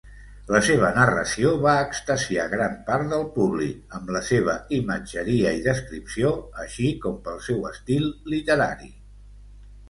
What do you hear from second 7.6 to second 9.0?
estil literari.